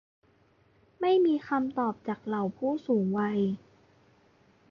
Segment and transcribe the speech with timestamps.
[0.99, 3.39] ไม่มีคำตอบจากเหล่าผู้สูงวัย